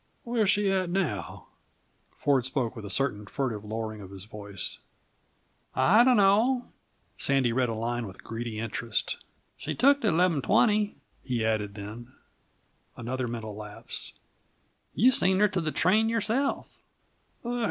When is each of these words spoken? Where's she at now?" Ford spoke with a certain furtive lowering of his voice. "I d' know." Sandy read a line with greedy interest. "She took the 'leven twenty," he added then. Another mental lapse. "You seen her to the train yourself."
Where's 0.23 0.49
she 0.49 0.71
at 0.71 0.89
now?" 0.89 1.45
Ford 2.17 2.43
spoke 2.43 2.75
with 2.75 2.85
a 2.85 2.89
certain 2.89 3.27
furtive 3.27 3.63
lowering 3.63 4.01
of 4.01 4.09
his 4.09 4.25
voice. 4.25 4.79
"I 5.75 6.03
d' 6.03 6.17
know." 6.17 6.69
Sandy 7.19 7.53
read 7.53 7.69
a 7.69 7.75
line 7.75 8.07
with 8.07 8.23
greedy 8.23 8.57
interest. 8.57 9.23
"She 9.57 9.75
took 9.75 10.01
the 10.01 10.11
'leven 10.11 10.41
twenty," 10.41 10.97
he 11.21 11.45
added 11.45 11.75
then. 11.75 12.13
Another 12.97 13.27
mental 13.27 13.55
lapse. 13.55 14.13
"You 14.95 15.11
seen 15.11 15.37
her 15.39 15.47
to 15.49 15.61
the 15.61 15.71
train 15.71 16.09
yourself." 16.09 16.67